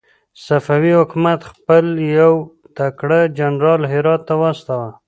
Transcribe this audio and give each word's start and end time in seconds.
صفوي 0.45 0.91
حکومت 0.99 1.39
خپل 1.51 1.85
يو 2.19 2.33
تکړه 2.77 3.19
جنرال 3.37 3.81
هرات 3.91 4.21
ته 4.27 4.33
واستاوه. 4.41 4.89